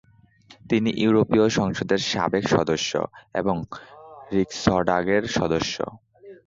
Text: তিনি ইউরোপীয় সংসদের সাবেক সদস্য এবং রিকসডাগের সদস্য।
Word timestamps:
তিনি 0.69 0.89
ইউরোপীয় 0.97 1.47
সংসদের 1.49 1.99
সাবেক 2.11 2.43
সদস্য 2.47 2.91
এবং 3.33 3.55
রিকসডাগের 4.33 5.23
সদস্য। 5.37 5.75